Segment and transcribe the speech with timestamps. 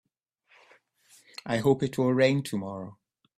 [1.45, 2.97] I hope it will rain tomorrow.